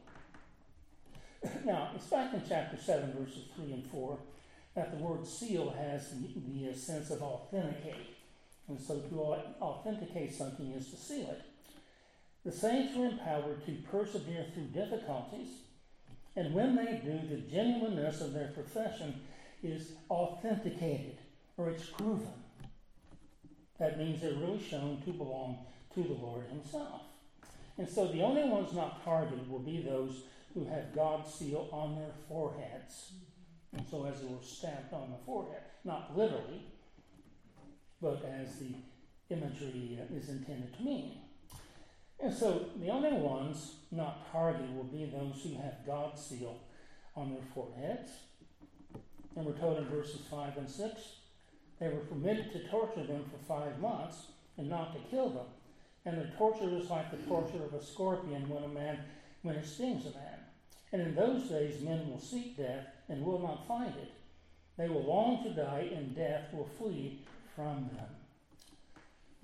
now, 1.66 1.92
it's 1.96 2.08
back 2.08 2.34
in 2.34 2.42
chapter 2.48 2.77
7, 2.77 3.13
verses 3.13 3.44
3 3.56 3.74
and 3.74 3.88
4, 3.92 4.18
that 4.75 4.92
the 4.92 5.04
word 5.04 5.25
seal 5.25 5.72
has 5.77 6.12
the, 6.12 6.27
the 6.68 6.74
sense 6.75 7.10
of 7.10 7.22
authenticate. 7.22 8.16
And 8.67 8.79
so 8.79 9.00
to 9.00 9.21
authenticate 9.62 10.33
something 10.33 10.71
is 10.71 10.89
to 10.89 10.97
seal 10.97 11.29
it. 11.29 11.41
The 12.45 12.51
saints 12.51 12.97
are 12.97 13.05
empowered 13.05 13.65
to 13.65 13.77
persevere 13.89 14.45
through 14.53 14.67
difficulties, 14.67 15.50
and 16.36 16.53
when 16.53 16.75
they 16.75 17.01
do, 17.03 17.19
the 17.27 17.41
genuineness 17.50 18.21
of 18.21 18.31
their 18.33 18.50
profession 18.50 19.21
is 19.63 19.93
authenticated 20.09 21.17
or 21.57 21.69
it's 21.69 21.86
proven. 21.86 22.31
That 23.79 23.97
means 23.97 24.21
they're 24.21 24.33
really 24.33 24.62
shown 24.62 25.01
to 25.05 25.12
belong 25.12 25.65
to 25.95 26.03
the 26.03 26.13
Lord 26.13 26.45
Himself. 26.47 27.01
And 27.77 27.89
so 27.89 28.07
the 28.07 28.21
only 28.21 28.43
ones 28.43 28.74
not 28.74 29.03
targeted 29.03 29.50
will 29.50 29.59
be 29.59 29.81
those 29.81 30.24
who 30.53 30.65
have 30.65 30.93
God's 30.95 31.33
seal 31.33 31.69
on 31.71 31.95
their 31.95 32.13
foreheads. 32.27 33.13
And 33.74 33.86
so 33.89 34.05
as 34.05 34.21
it 34.21 34.29
were 34.29 34.38
stamped 34.41 34.93
on 34.93 35.12
the 35.12 35.25
forehead, 35.25 35.62
not 35.83 36.17
literally, 36.17 36.65
but 38.01 38.24
as 38.25 38.60
the 38.60 38.75
imagery 39.30 40.00
is 40.13 40.30
intended 40.30 40.75
to 40.77 40.84
mean. 40.84 41.20
And 42.20 42.34
so 42.34 42.66
the 42.80 42.89
only 42.89 43.12
ones 43.12 43.75
not 43.92 44.32
targeted 44.32 44.75
will 44.75 44.84
be 44.86 45.06
those 45.06 45.42
who 45.44 45.56
have 45.62 45.86
God's 45.86 46.22
seal 46.22 46.60
on 47.16 47.32
their 47.32 47.44
foreheads. 47.54 48.10
And 49.36 49.46
we're 49.46 49.58
told 49.58 49.77
in 49.77 49.86
verses 49.86 50.22
5 50.30 50.58
and 50.58 50.70
6 50.70 51.01
they 51.80 51.89
were 51.89 52.06
permitted 52.10 52.51
to 52.54 52.68
torture 52.70 53.04
them 53.04 53.25
for 53.25 53.38
five 53.46 53.80
months 53.80 54.27
and 54.58 54.68
not 54.68 54.94
to 54.94 55.10
kill 55.12 55.30
them. 55.30 55.46
And 56.06 56.20
the 56.20 56.36
torture 56.38 56.70
was 56.70 56.89
like 56.89 57.12
the 57.12 57.27
torture 57.27 57.63
of 57.63 57.74
a 57.74 57.84
scorpion 57.84 58.50
when 58.50 58.63
a 58.63 58.68
man 58.68 59.00
when 59.44 59.56
it 59.56 59.66
stings 59.66 60.06
a 60.06 60.10
man. 60.10 60.39
And 60.92 61.01
in 61.01 61.16
those 61.16 61.50
days 61.50 61.82
men 61.82 62.10
will 62.10 62.20
seek 62.20 62.58
death 62.58 62.88
and 63.10 63.24
will 63.24 63.39
not 63.39 63.68
find 63.68 63.94
it. 63.96 64.13
They 64.77 64.89
will 64.89 65.04
long 65.04 65.44
to 65.44 65.50
die, 65.50 65.89
and 65.94 66.16
death 66.16 66.54
will 66.54 66.70
flee 66.77 67.25
from 67.58 67.90
them. 67.94 68.08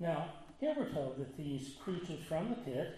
Now, 0.00 0.28
here 0.58 0.74
we're 0.78 0.88
told 0.88 1.18
that 1.18 1.36
these 1.36 1.74
creatures 1.84 2.20
from 2.26 2.48
the 2.48 2.56
pit, 2.56 2.96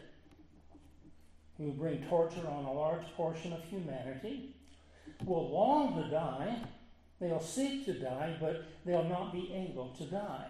who 1.56 1.72
bring 1.72 2.04
torture 2.04 2.46
on 2.46 2.66
a 2.66 2.72
large 2.72 3.06
portion 3.16 3.52
of 3.52 3.64
humanity, 3.64 4.54
will 5.24 5.50
long 5.50 6.00
to 6.00 6.08
die 6.10 6.58
They'll 7.20 7.40
seek 7.40 7.86
to 7.86 7.94
die, 7.94 8.36
but 8.40 8.64
they'll 8.84 9.04
not 9.04 9.32
be 9.32 9.52
able 9.52 9.88
to 9.96 10.04
die. 10.04 10.46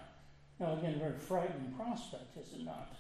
Now, 0.59 0.77
again, 0.77 0.99
very 0.99 1.19
frightening 1.19 1.73
prospect, 1.77 2.37
is 2.37 2.53
it 2.55 2.65
not? 2.65 2.97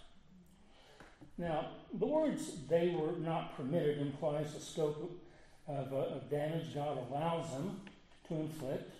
Now, 1.39 1.71
the 1.93 2.07
words 2.07 2.53
they 2.69 2.91
were 2.91 3.13
not 3.19 3.57
permitted 3.57 3.99
implies 3.99 4.55
the 4.55 4.61
scope 4.61 5.21
of, 5.67 5.93
uh, 5.93 5.97
of 5.97 6.31
damage 6.31 6.75
God 6.75 6.99
allows 7.11 7.51
them 7.51 7.81
to 8.29 8.35
inflict. 8.35 8.93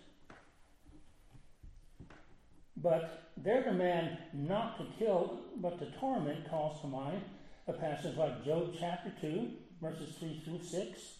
But 2.77 3.31
their 3.37 3.63
demand 3.63 4.19
not 4.33 4.79
to 4.79 4.87
kill, 4.99 5.41
but 5.57 5.79
to 5.79 5.91
torment, 5.99 6.49
calls 6.51 6.81
to 6.81 6.87
mind 6.87 7.23
a 7.69 7.73
passage 7.73 8.17
like 8.17 8.45
Job 8.45 8.75
chapter 8.79 9.13
2, 9.21 9.51
verses 9.81 10.15
3 10.19 10.43
through 10.45 10.63
6 10.63 11.17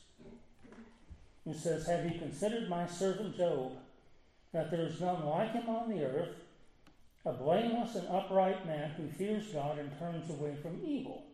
who 1.47 1.55
says, 1.55 1.87
Have 1.87 2.05
you 2.05 2.19
considered 2.19 2.69
my 2.69 2.87
servant 2.87 3.37
Job, 3.37 3.73
that 4.53 4.71
there 4.71 4.83
is 4.83 5.01
none 5.01 5.25
like 5.25 5.53
him 5.53 5.69
on 5.69 5.89
the 5.89 6.05
earth, 6.05 6.35
a 7.25 7.33
blameless 7.33 7.95
and 7.95 8.09
upright 8.09 8.67
man 8.67 8.91
who 8.91 9.09
fears 9.09 9.47
God 9.53 9.79
and 9.79 9.97
turns 9.99 10.29
away 10.29 10.57
from 10.61 10.81
evil? 10.85 11.25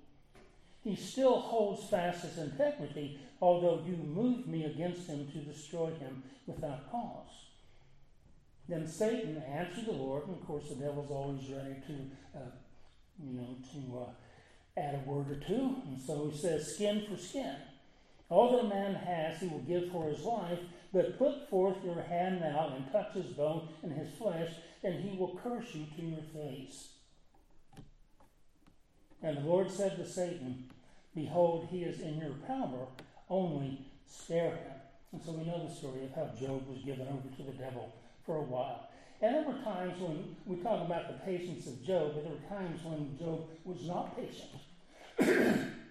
He 0.84 0.96
still 0.96 1.40
holds 1.40 1.88
fast 1.88 2.22
his 2.22 2.38
integrity, 2.38 3.20
although 3.40 3.82
you 3.86 3.96
moved 3.96 4.48
me 4.48 4.64
against 4.64 5.06
him 5.06 5.30
to 5.32 5.38
destroy 5.38 5.90
him 5.94 6.22
without 6.46 6.90
cause. 6.90 7.51
Then 8.72 8.88
Satan 8.88 9.36
answered 9.46 9.84
the 9.84 9.92
Lord, 9.92 10.26
and 10.26 10.34
of 10.34 10.46
course 10.46 10.70
the 10.70 10.76
devil's 10.76 11.10
always 11.10 11.46
ready 11.50 11.76
to, 11.88 12.38
uh, 12.38 12.50
you 13.22 13.34
know, 13.34 13.56
to 13.70 13.98
uh, 13.98 14.80
add 14.80 14.94
a 14.94 15.10
word 15.10 15.30
or 15.30 15.40
two. 15.46 15.76
And 15.86 16.00
so 16.00 16.30
he 16.30 16.38
says, 16.38 16.74
skin 16.74 17.04
for 17.06 17.18
skin. 17.18 17.54
All 18.30 18.52
that 18.52 18.64
a 18.64 18.68
man 18.68 18.94
has 18.94 19.40
he 19.40 19.48
will 19.48 19.58
give 19.58 19.92
for 19.92 20.08
his 20.08 20.20
life, 20.20 20.58
but 20.90 21.18
put 21.18 21.50
forth 21.50 21.84
your 21.84 22.00
hand 22.00 22.40
now 22.40 22.72
and 22.74 22.90
touch 22.90 23.12
his 23.12 23.26
bone 23.34 23.68
and 23.82 23.92
his 23.92 24.08
flesh, 24.16 24.48
and 24.82 25.04
he 25.04 25.18
will 25.18 25.38
curse 25.44 25.74
you 25.74 25.84
to 25.94 26.02
your 26.02 26.22
face. 26.32 26.94
And 29.22 29.36
the 29.36 29.42
Lord 29.42 29.70
said 29.70 29.98
to 29.98 30.08
Satan, 30.08 30.70
Behold, 31.14 31.68
he 31.70 31.82
is 31.82 32.00
in 32.00 32.16
your 32.16 32.36
power, 32.46 32.86
only 33.28 33.84
spare 34.06 34.56
him. 34.56 34.72
And 35.12 35.22
so 35.22 35.32
we 35.32 35.44
know 35.44 35.68
the 35.68 35.74
story 35.74 36.04
of 36.04 36.14
how 36.14 36.30
Job 36.40 36.66
was 36.66 36.82
given 36.86 37.06
over 37.06 37.36
to 37.36 37.42
the 37.42 37.58
devil 37.58 37.92
for 38.24 38.36
a 38.36 38.42
while. 38.42 38.88
And 39.20 39.34
there 39.34 39.42
were 39.42 39.62
times 39.62 40.00
when 40.00 40.36
we 40.46 40.56
talk 40.56 40.84
about 40.84 41.08
the 41.08 41.24
patience 41.24 41.66
of 41.66 41.84
Job, 41.84 42.12
but 42.14 42.24
there 42.24 42.32
were 42.32 42.60
times 42.60 42.80
when 42.84 43.16
Job 43.18 43.48
was 43.64 43.86
not 43.86 44.16
patient. 44.16 45.68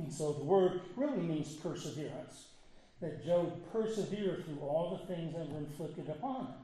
And 0.00 0.12
so 0.12 0.32
the 0.32 0.44
word 0.44 0.80
really 0.96 1.20
means 1.20 1.54
perseverance. 1.56 2.46
That 3.00 3.24
Job 3.24 3.60
persevered 3.72 4.44
through 4.44 4.60
all 4.60 4.98
the 4.98 5.14
things 5.14 5.34
that 5.34 5.50
were 5.50 5.58
inflicted 5.58 6.08
upon 6.08 6.46
him, 6.46 6.54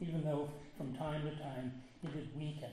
even 0.00 0.24
though 0.24 0.48
from 0.76 0.94
time 0.94 1.22
to 1.22 1.30
time 1.42 1.72
he 2.00 2.08
did 2.08 2.28
weaken. 2.36 2.70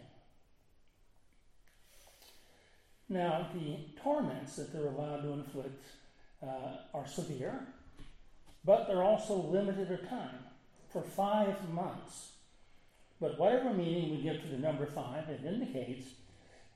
Now, 3.07 3.47
the 3.53 3.77
torments 4.01 4.55
that 4.57 4.71
they're 4.71 4.87
allowed 4.87 5.21
to 5.21 5.31
inflict 5.33 5.85
uh, 6.43 6.77
are 6.93 7.07
severe, 7.07 7.67
but 8.63 8.87
they're 8.87 9.03
also 9.03 9.35
limited 9.35 9.89
in 9.91 10.07
time 10.07 10.39
for 10.91 11.01
five 11.01 11.69
months. 11.69 12.33
But 13.19 13.37
whatever 13.37 13.73
meaning 13.73 14.11
we 14.11 14.23
give 14.23 14.41
to 14.41 14.47
the 14.47 14.57
number 14.57 14.85
five, 14.85 15.29
it 15.29 15.41
indicates 15.45 16.07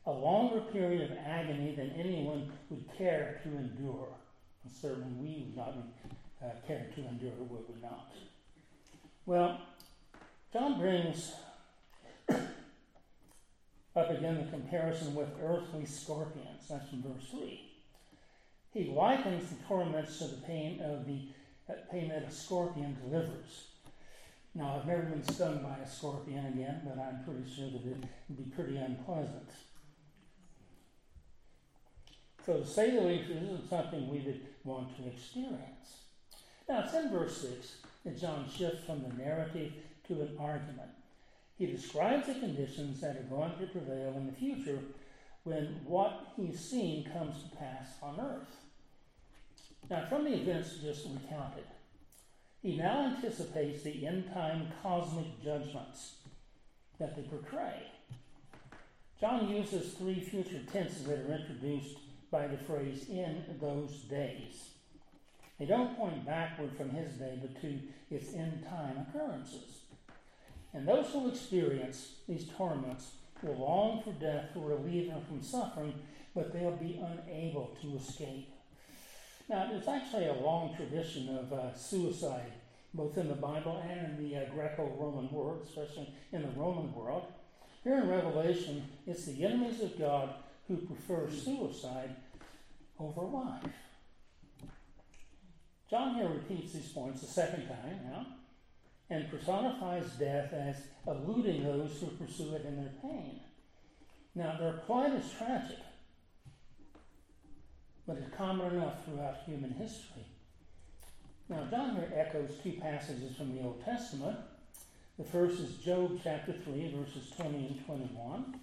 a 0.06 0.12
longer 0.12 0.60
period 0.60 1.10
of 1.10 1.18
agony 1.26 1.74
than 1.76 1.92
anyone 1.92 2.52
would 2.70 2.86
care 2.98 3.40
to 3.44 3.50
endure. 3.50 4.10
And 4.64 4.72
certainly 4.72 5.12
we 5.18 5.46
would 5.46 5.56
not 5.56 5.76
uh, 6.42 6.68
care 6.68 6.88
to 6.96 7.08
endure, 7.08 7.32
would 7.40 7.64
we 7.70 7.82
not? 7.82 8.14
Well, 9.26 9.62
John 10.52 10.78
brings 10.80 11.34
up 12.30 14.10
again 14.10 14.46
the 14.46 14.52
comparison 14.52 15.16
with 15.16 15.30
earthly 15.42 15.86
scorpions. 15.86 16.68
That's 16.70 16.92
in 16.92 17.02
verse 17.02 17.30
3. 17.32 17.62
He 18.74 18.86
likens 18.86 19.50
the 19.50 19.64
torments 19.68 20.18
to 20.18 20.26
the 20.26 20.42
pain 20.42 20.82
of 20.82 21.06
the 21.06 21.28
uh, 21.70 21.74
pain 21.90 22.10
that 22.10 22.24
a 22.24 22.32
scorpion 22.32 22.98
delivers. 23.02 23.68
Now, 24.56 24.78
I've 24.78 24.88
never 24.88 25.02
been 25.04 25.24
stung 25.24 25.64
by 25.64 25.84
a 25.84 25.90
scorpion 25.90 26.46
again, 26.46 26.82
but 26.86 27.02
I'm 27.02 27.24
pretty 27.24 27.50
sure 27.50 27.72
that 27.72 27.86
it 27.88 28.06
would 28.30 28.38
be 28.38 28.56
pretty 28.56 28.78
unpleasant. 28.78 29.50
So 32.46 32.60
to 32.60 32.66
say 32.66 32.92
the 32.92 33.02
least, 33.02 33.30
this 33.30 33.42
isn't 33.42 33.70
something 33.70 34.10
we 34.10 34.20
would 34.20 34.42
want 34.64 34.96
to 34.98 35.08
experience. 35.08 36.04
Now 36.68 36.84
it's 36.84 36.94
in 36.94 37.10
verse 37.10 37.38
6 37.42 37.78
that 38.04 38.20
John 38.20 38.46
shifts 38.50 38.86
from 38.86 39.02
the 39.02 39.24
narrative 39.24 39.72
to 40.08 40.22
an 40.22 40.36
argument. 40.40 40.92
He 41.58 41.68
describes 41.68 42.28
the 42.28 42.36
conditions 42.36 43.00
that 43.02 43.18
are 43.18 43.24
going 43.24 43.54
to 43.60 43.68
prevail 43.68 44.14
in 44.18 44.28
the 44.28 44.34
future 44.34 44.80
when 45.44 45.80
what 45.86 46.34
he's 46.36 46.60
seen 46.60 47.10
comes 47.12 47.44
to 47.44 47.56
pass 47.56 47.88
on 48.02 48.20
earth. 48.20 48.56
Now, 49.90 50.06
from 50.08 50.26
the 50.26 50.34
events 50.34 50.78
just 50.82 51.06
recounted, 51.06 51.66
he 52.64 52.78
now 52.78 53.14
anticipates 53.14 53.84
the 53.84 54.08
end 54.08 54.32
time 54.34 54.68
cosmic 54.82 55.44
judgments 55.44 56.16
that 57.00 57.16
they 57.16 57.22
portray. 57.24 57.84
John 59.20 59.48
uses 59.50 59.94
three 59.94 60.20
future 60.20 60.62
tenses 60.72 61.04
that 61.04 61.20
are 61.20 61.34
introduced 61.34 61.98
by 62.32 62.48
the 62.48 62.58
phrase 62.58 63.08
in 63.10 63.44
those 63.62 63.92
days. 64.10 64.70
They 65.60 65.66
don't 65.66 65.96
point 65.96 66.26
backward 66.26 66.76
from 66.76 66.90
his 66.90 67.12
day, 67.12 67.38
but 67.40 67.62
to 67.62 67.80
its 68.10 68.34
end 68.34 68.66
time 68.68 69.06
occurrences. 69.08 69.82
And 70.74 70.88
those 70.88 71.08
who 71.08 71.30
experience 71.30 72.16
these 72.28 72.50
torments 72.58 73.12
will 73.44 73.56
long 73.56 74.02
for 74.02 74.14
death 74.14 74.54
to 74.54 74.60
relieve 74.60 75.10
them 75.10 75.22
from 75.28 75.44
suffering 75.44 75.94
but 76.36 76.52
they'll 76.52 76.72
be 76.72 77.00
unable 77.00 77.78
to 77.82 77.96
escape. 77.96 78.53
Now, 79.54 79.68
there's 79.70 79.88
actually 79.88 80.26
a 80.26 80.34
long 80.34 80.76
tradition 80.76 81.38
of 81.38 81.54
uh, 81.54 81.76
suicide, 81.76 82.54
both 82.92 83.20
in 83.20 83.28
the 83.28 83.36
Bible 83.36 83.84
and 83.88 84.08
in 84.08 84.18
the 84.18 84.36
uh, 84.36 84.50
Greco 84.50 84.92
Roman 85.00 85.32
world, 85.32 85.62
especially 85.64 86.12
in 86.32 86.42
the 86.42 86.60
Roman 86.60 86.92
world. 86.92 87.28
Here 87.84 88.00
in 88.00 88.10
Revelation, 88.10 88.84
it's 89.06 89.26
the 89.26 89.46
enemies 89.46 89.80
of 89.82 90.00
God 90.00 90.34
who 90.68 90.78
prefer 90.78 91.30
suicide 91.30 92.16
over 93.00 93.22
life. 93.22 93.70
John 95.88 96.16
here 96.16 96.30
repeats 96.30 96.74
these 96.74 96.92
points 96.92 97.22
a 97.22 97.28
second 97.28 97.68
time 97.68 98.00
now 98.10 98.26
and 99.12 99.30
personifies 99.30 100.10
death 100.18 100.52
as 100.52 100.78
eluding 101.06 101.64
those 101.64 101.92
who 102.00 102.08
pursue 102.08 102.56
it 102.56 102.66
in 102.66 102.78
their 102.78 102.94
pain. 103.04 103.40
Now, 104.34 104.58
their 104.60 104.82
plight 104.88 105.14
is 105.14 105.32
tragic, 105.38 105.78
but 108.08 108.18
it's 108.18 108.36
common 108.36 108.76
enough 108.76 109.06
throughout 109.06 109.38
human 109.46 109.72
history. 109.72 110.26
Now, 111.50 111.66
John 111.70 111.96
here 111.96 112.12
echoes 112.16 112.52
two 112.64 112.74
passages 112.82 113.36
from 113.36 113.56
the 113.56 113.62
Old 113.62 113.84
Testament. 113.84 114.38
The 115.18 115.26
first 115.26 115.60
is 115.60 115.78
Job 115.78 116.20
chapter 116.24 116.54
3, 116.54 116.96
verses 116.96 117.32
20 117.38 117.58
and 117.58 117.86
21. 117.86 118.60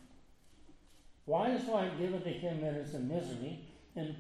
Why 1.27 1.51
is 1.51 1.67
life 1.69 1.93
given 1.99 2.23
to 2.23 2.29
him 2.29 2.61
that 2.63 2.75
is 2.75 2.95
in 2.95 3.09
misery, 3.09 3.61
and, 3.95 4.17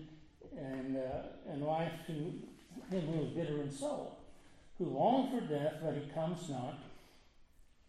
and, 0.57 0.97
uh, 0.97 1.51
and 1.51 1.65
life 1.65 1.93
to 2.07 2.13
him 2.13 2.43
who 2.91 3.23
is 3.23 3.31
bitter 3.31 3.61
in 3.63 3.71
soul, 3.71 4.19
who 4.79 4.85
long 4.85 5.31
for 5.31 5.45
death, 5.47 5.75
but 5.83 5.95
it 5.95 6.15
comes 6.15 6.49
not, 6.49 6.79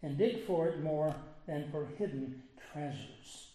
and 0.02 0.18
dig 0.18 0.44
for 0.46 0.68
it 0.68 0.82
more 0.82 1.14
than 1.46 1.70
for 1.70 1.86
hidden 1.96 2.42
treasures? 2.72 3.51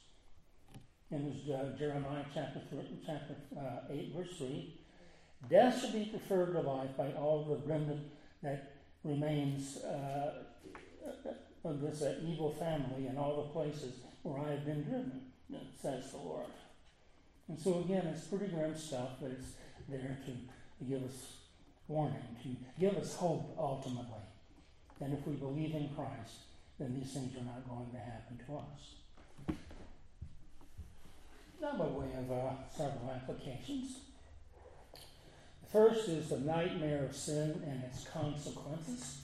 In 1.11 1.53
uh, 1.53 1.77
Jeremiah 1.77 2.25
chapter, 2.33 2.61
three, 2.69 2.99
chapter 3.05 3.35
uh, 3.57 3.91
8, 3.91 4.13
verse 4.15 4.37
3. 4.37 4.73
Death 5.49 5.79
should 5.79 5.93
be 5.93 6.05
preferred 6.05 6.53
to 6.53 6.61
life 6.61 6.97
by 6.97 7.11
all 7.13 7.45
the 7.45 7.69
remnant 7.69 8.01
that 8.43 8.73
remains 9.03 9.77
uh, 9.77 10.43
of 11.63 11.81
this 11.81 12.01
uh, 12.01 12.15
evil 12.25 12.53
family 12.53 13.07
and 13.07 13.17
all 13.17 13.43
the 13.43 13.49
places 13.53 13.99
where 14.23 14.39
I 14.39 14.51
have 14.51 14.65
been 14.65 14.83
driven, 14.83 15.21
says 15.81 16.11
the 16.11 16.17
Lord. 16.17 16.45
And 17.47 17.57
so, 17.57 17.79
again, 17.79 18.07
it's 18.07 18.27
pretty 18.27 18.47
grim 18.47 18.77
stuff, 18.77 19.11
but 19.21 19.31
it's 19.31 19.53
there 19.87 20.17
to 20.25 20.85
give 20.85 21.03
us 21.03 21.37
warning, 21.87 22.35
to 22.43 22.49
give 22.79 22.97
us 22.97 23.15
hope 23.15 23.55
ultimately. 23.57 24.19
And 24.99 25.13
if 25.13 25.25
we 25.25 25.35
believe 25.35 25.73
in 25.73 25.89
Christ, 25.95 26.47
then 26.77 26.99
these 26.99 27.13
things 27.13 27.35
are 27.37 27.45
not 27.45 27.67
going 27.69 27.91
to 27.91 27.97
happen 27.97 28.39
to 28.45 28.57
us. 28.57 29.06
Now, 31.59 31.73
by 31.73 31.85
way 31.85 32.07
of 32.17 32.31
uh, 32.31 32.51
several 32.75 33.11
applications. 33.15 33.97
The 35.63 35.69
first 35.71 36.07
is 36.07 36.29
the 36.29 36.39
nightmare 36.39 37.05
of 37.05 37.15
sin 37.15 37.63
and 37.65 37.83
its 37.83 38.05
consequences. 38.05 39.21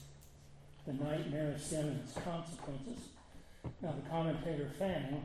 The 0.84 0.94
nightmare 0.94 1.52
of 1.52 1.62
sin 1.62 1.86
and 1.86 2.00
its 2.00 2.12
consequences. 2.12 2.98
Now, 3.80 3.92
the 3.92 4.08
commentator 4.10 4.68
Fanning 4.78 5.22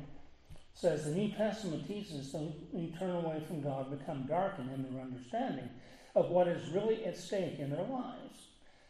says 0.74 1.06
the 1.06 1.12
New 1.12 1.32
Testament 1.32 1.88
teaches 1.88 2.32
those 2.32 2.54
who 2.72 2.92
turn 2.98 3.16
away 3.16 3.42
from 3.48 3.62
God 3.62 3.98
become 3.98 4.28
darkened 4.28 4.72
in 4.72 4.84
their 4.84 5.02
understanding 5.02 5.70
of 6.16 6.30
what 6.30 6.48
is 6.48 6.72
really 6.72 7.06
at 7.06 7.18
stake 7.18 7.60
in 7.60 7.72
their 7.72 7.84
lives. 7.84 8.48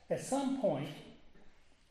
At 0.10 0.24
some 0.24 0.60
point 0.60 0.90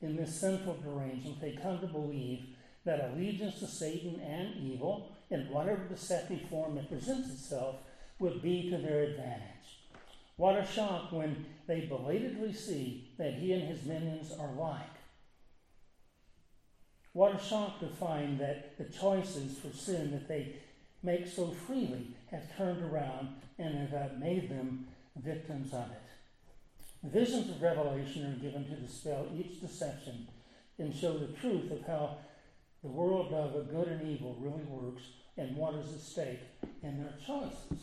in 0.03 0.15
this 0.15 0.39
sinful 0.39 0.79
derangement, 0.85 1.41
they 1.41 1.59
come 1.61 1.81
to 1.81 1.87
believe 1.87 2.45
that 2.85 3.13
allegiance 3.13 3.59
to 3.61 3.67
Satan 3.67 4.21
and 4.21 4.55
evil 4.57 5.17
in 5.31 5.51
whatever 5.51 5.85
deceptive 5.85 6.49
form 6.49 6.79
it 6.79 6.89
presents 6.89 7.31
itself, 7.31 7.77
would 8.19 8.43
be 8.43 8.71
to 8.71 8.79
their 8.79 9.05
advantage. 9.05 9.53
What 10.37 10.57
a 10.57 10.67
shock 10.67 11.13
when 11.13 11.47
they 11.67 11.81
belatedly 11.81 12.53
see 12.53 13.11
that 13.19 13.35
he 13.35 13.53
and 13.53 13.63
his 13.63 13.85
minions 13.85 14.33
are 14.39 14.53
like. 14.53 14.87
What 17.13 17.35
a 17.35 17.45
shock 17.45 17.81
to 17.81 17.89
find 17.89 18.39
that 18.39 18.79
the 18.79 18.85
choices 18.85 19.59
for 19.59 19.73
sin 19.73 20.13
that 20.13 20.29
they 20.29 20.57
make 21.03 21.27
so 21.27 21.51
freely 21.51 22.17
have 22.31 22.57
turned 22.57 22.83
around 22.85 23.31
and 23.59 23.89
have 23.89 24.19
made 24.19 24.49
them 24.49 24.87
victims 25.17 25.73
of 25.73 25.91
it. 25.91 27.11
Visions 27.11 27.51
of 27.51 27.63
Revelation 27.63 28.27
are 28.27 28.43
given 28.43 28.65
to 28.67 28.77
dispel 28.77 29.27
each 29.35 29.61
deception 29.61 30.29
and 30.79 30.95
show 30.95 31.19
the 31.19 31.33
truth 31.41 31.71
of 31.71 31.85
how 31.87 32.19
the 32.83 32.89
world 32.89 33.33
of 33.33 33.71
good 33.71 33.89
and 33.89 34.09
evil 34.09 34.37
really 34.41 34.65
works 34.65 35.03
and 35.37 35.57
what 35.57 35.75
is 35.75 35.93
at 35.93 36.01
stake 36.01 36.41
in 36.83 37.03
their 37.03 37.15
choices. 37.27 37.79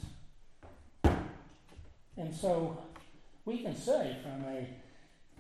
And 2.17 2.33
so 2.33 2.77
we 3.43 3.59
can 3.59 3.75
say, 3.75 4.17
from 4.23 4.45
a 4.45 4.67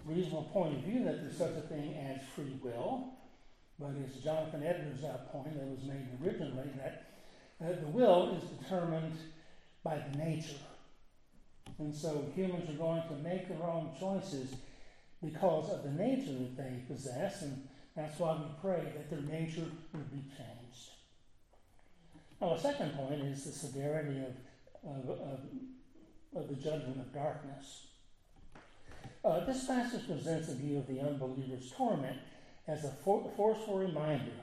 reasonable 0.05 0.49
point 0.53 0.75
of 0.77 0.83
view, 0.83 1.03
that 1.05 1.21
there's 1.21 1.37
such 1.37 1.55
a 1.57 1.61
thing 1.61 1.95
as 1.95 2.21
free 2.35 2.59
will. 2.61 3.13
But 3.79 3.91
as 4.05 4.23
Jonathan 4.23 4.63
Edwards' 4.63 5.03
point 5.31 5.53
that 5.53 5.67
was 5.67 5.83
made 5.83 6.07
originally, 6.23 6.69
that 6.79 7.81
the 7.81 7.87
will 7.87 8.37
is 8.37 8.43
determined 8.59 9.17
by 9.83 9.97
the 9.97 10.17
nature. 10.17 10.55
And 11.77 11.93
so 11.93 12.25
humans 12.35 12.69
are 12.69 12.73
going 12.73 13.03
to 13.09 13.15
make 13.17 13.47
their 13.49 13.63
own 13.63 13.89
choices 13.99 14.55
because 15.23 15.69
of 15.69 15.83
the 15.83 15.91
nature 15.91 16.31
that 16.31 16.57
they 16.57 16.83
possess, 16.87 17.41
and 17.41 17.67
that's 17.95 18.19
why 18.19 18.35
we 18.35 18.47
pray 18.61 18.83
that 18.95 19.09
their 19.09 19.21
nature 19.21 19.65
would 19.93 20.11
be 20.11 20.23
changed. 20.37 20.89
Now, 22.41 22.55
the 22.55 22.61
second 22.61 22.93
point 22.95 23.21
is 23.21 23.45
the 23.45 23.51
severity 23.51 24.19
of, 24.19 24.89
of, 24.89 25.09
of, 25.09 25.39
of 26.35 26.49
the 26.49 26.55
judgment 26.55 26.97
of 26.97 27.13
darkness. 27.13 27.87
Uh, 29.23 29.45
this 29.45 29.65
passage 29.65 30.05
presents 30.05 30.49
a 30.49 30.55
view 30.55 30.77
of 30.77 30.87
the 30.87 30.99
unbeliever's 30.99 31.71
torment 31.71 32.17
as 32.67 32.83
a 32.83 32.91
for- 33.03 33.31
forceful 33.35 33.79
reminder 33.79 34.33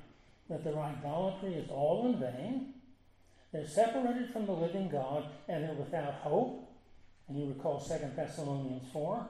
that 0.48 0.64
their 0.64 0.78
idolatry 0.78 1.54
is 1.54 1.70
all 1.70 2.06
in 2.06 2.18
vain, 2.18 2.74
they're 3.52 3.68
separated 3.68 4.30
from 4.32 4.46
the 4.46 4.52
living 4.52 4.88
God, 4.88 5.26
and 5.48 5.62
they're 5.62 5.74
without 5.74 6.14
hope. 6.14 6.68
And 7.28 7.38
you 7.38 7.48
recall 7.48 7.78
2 7.80 7.94
Thessalonians 8.16 8.90
4. 8.92 9.28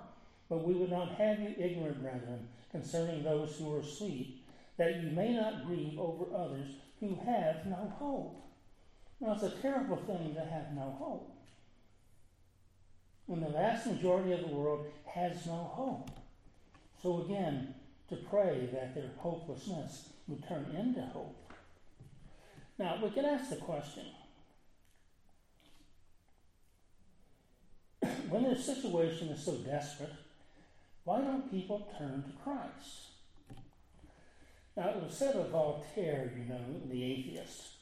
But 0.52 0.68
we 0.68 0.74
would 0.74 0.90
not 0.90 1.12
have 1.12 1.40
you 1.40 1.54
ignorant, 1.56 2.02
brethren, 2.02 2.46
concerning 2.70 3.22
those 3.22 3.56
who 3.56 3.74
are 3.74 3.78
asleep, 3.80 4.44
that 4.76 5.02
you 5.02 5.10
may 5.10 5.32
not 5.32 5.64
grieve 5.64 5.98
over 5.98 6.26
others 6.36 6.68
who 7.00 7.18
have 7.24 7.64
no 7.64 7.90
hope. 7.98 8.36
Now, 9.18 9.32
it's 9.32 9.44
a 9.44 9.62
terrible 9.62 9.96
thing 9.96 10.34
to 10.34 10.44
have 10.44 10.74
no 10.74 10.94
hope. 10.98 11.34
When 13.24 13.40
the 13.40 13.48
vast 13.48 13.86
majority 13.86 14.32
of 14.32 14.40
the 14.40 14.54
world 14.54 14.84
has 15.06 15.46
no 15.46 15.70
hope. 15.72 16.10
So, 17.02 17.22
again, 17.22 17.74
to 18.10 18.16
pray 18.16 18.68
that 18.74 18.94
their 18.94 19.12
hopelessness 19.16 20.10
would 20.28 20.46
turn 20.46 20.66
into 20.78 21.00
hope. 21.00 21.50
Now, 22.78 22.98
we 23.02 23.08
can 23.08 23.24
ask 23.24 23.48
the 23.48 23.56
question 23.56 24.04
when 28.28 28.42
their 28.42 28.58
situation 28.58 29.28
is 29.28 29.42
so 29.42 29.56
desperate, 29.56 30.12
why 31.04 31.20
don't 31.20 31.50
people 31.50 31.88
turn 31.98 32.22
to 32.22 32.32
Christ? 32.42 33.08
Now, 34.76 34.88
it 34.90 35.02
was 35.02 35.14
said 35.14 35.36
of 35.36 35.50
Voltaire, 35.50 36.32
you 36.36 36.44
know, 36.44 36.60
the 36.90 37.04
atheist, 37.04 37.74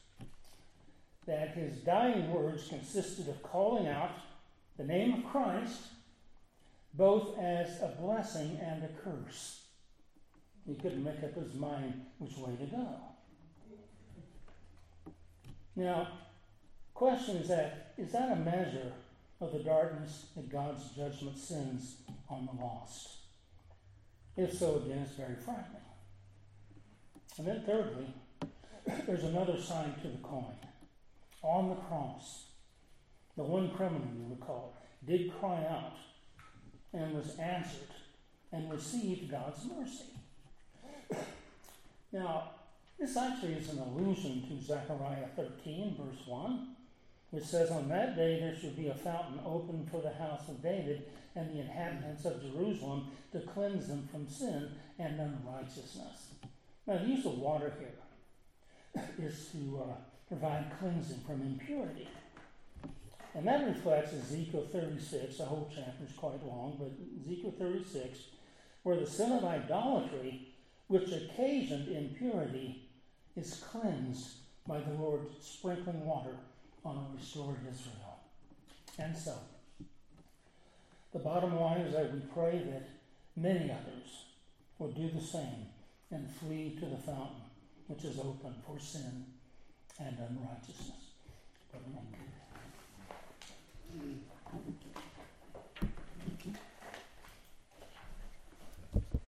that 1.25 1.55
his 1.55 1.77
dying 1.77 2.31
words 2.31 2.67
consisted 2.67 3.29
of 3.29 3.41
calling 3.43 3.87
out 3.87 4.11
the 4.77 4.83
name 4.83 5.13
of 5.13 5.31
Christ 5.31 5.83
both 6.93 7.37
as 7.37 7.81
a 7.81 7.95
blessing 7.99 8.59
and 8.61 8.83
a 8.83 8.89
curse. 9.01 9.61
He 10.65 10.75
couldn't 10.75 11.03
make 11.03 11.23
up 11.23 11.35
his 11.35 11.53
mind 11.53 12.05
which 12.19 12.37
way 12.37 12.55
to 12.57 12.65
go. 12.65 12.87
Now, 15.75 16.07
question 16.93 17.37
is 17.37 17.47
that 17.47 17.93
is 17.97 18.11
that 18.11 18.31
a 18.31 18.35
measure 18.35 18.91
of 19.41 19.51
the 19.51 19.59
darkness 19.59 20.27
that 20.35 20.49
God's 20.49 20.89
judgment 20.91 21.37
sends 21.37 21.97
on 22.29 22.45
the 22.45 22.63
lost? 22.63 23.09
If 24.37 24.53
so, 24.53 24.77
again, 24.77 24.99
it's 24.99 25.17
very 25.17 25.35
frightening. 25.35 25.81
And 27.37 27.47
then 27.47 27.63
thirdly, 27.65 28.13
there's 29.05 29.23
another 29.23 29.59
side 29.59 30.01
to 30.01 30.07
the 30.07 30.17
coin 30.17 30.55
on 31.43 31.69
the 31.69 31.75
cross, 31.75 32.45
the 33.35 33.43
one 33.43 33.71
criminal, 33.71 34.07
you 34.15 34.27
recall, 34.29 34.77
did 35.05 35.33
cry 35.39 35.65
out 35.65 35.93
and 36.93 37.15
was 37.15 37.37
answered 37.39 37.87
and 38.51 38.71
received 38.71 39.31
God's 39.31 39.65
mercy. 39.65 41.23
now, 42.11 42.51
this 42.99 43.17
actually 43.17 43.53
is 43.53 43.69
an 43.69 43.79
allusion 43.79 44.43
to 44.47 44.63
Zechariah 44.63 45.27
13, 45.35 45.97
verse 45.99 46.27
1, 46.27 46.75
which 47.31 47.45
says, 47.45 47.71
On 47.71 47.89
that 47.89 48.15
day 48.15 48.39
there 48.39 48.55
shall 48.55 48.71
be 48.71 48.89
a 48.89 48.93
fountain 48.93 49.39
open 49.45 49.87
for 49.89 50.01
the 50.01 50.13
house 50.13 50.47
of 50.47 50.61
David 50.61 51.03
and 51.35 51.49
the 51.49 51.61
inhabitants 51.61 52.25
of 52.25 52.41
Jerusalem 52.41 53.07
to 53.31 53.39
cleanse 53.39 53.87
them 53.87 54.07
from 54.11 54.27
sin 54.27 54.69
and 54.99 55.19
unrighteousness. 55.19 56.33
Now, 56.85 56.97
the 56.97 57.05
use 57.05 57.25
of 57.25 57.37
water 57.37 57.73
here 57.79 59.03
is 59.27 59.49
to 59.53 59.83
uh, 59.83 59.93
provide 60.27 60.71
cleansing 60.79 61.21
from 61.25 61.41
impurity. 61.41 62.07
And 63.33 63.47
that 63.47 63.65
reflects 63.65 64.13
Ezekiel 64.13 64.67
36, 64.69 65.37
the 65.37 65.45
whole 65.45 65.71
chapter 65.73 66.03
is 66.05 66.11
quite 66.17 66.45
long, 66.45 66.75
but 66.77 66.91
Ezekiel 67.21 67.53
36, 67.57 68.19
where 68.83 68.99
the 68.99 69.05
sin 69.05 69.31
of 69.31 69.45
idolatry, 69.45 70.49
which 70.87 71.09
occasioned 71.13 71.87
impurity, 71.87 72.89
is 73.37 73.63
cleansed 73.71 74.31
by 74.67 74.81
the 74.81 74.91
Lord 74.91 75.27
sprinkling 75.39 76.05
water 76.05 76.35
on 76.83 77.05
restored 77.15 77.57
Israel. 77.69 78.19
And 78.97 79.15
so, 79.15 79.35
the 81.13 81.19
bottom 81.19 81.59
line 81.59 81.81
is 81.81 81.93
that 81.93 82.13
we 82.13 82.19
pray 82.33 82.61
that 82.71 82.89
many 83.35 83.71
others 83.71 84.25
will 84.79 84.91
do 84.91 85.09
the 85.09 85.21
same 85.21 85.67
and 86.11 86.29
flee 86.29 86.75
to 86.79 86.85
the 86.85 86.97
fountain 86.97 87.41
which 87.87 88.03
is 88.05 88.17
open 88.19 88.53
for 88.65 88.79
sin 88.79 89.25
and 89.99 90.17
unrighteousness. 90.17 91.01
Nick. 93.93 94.80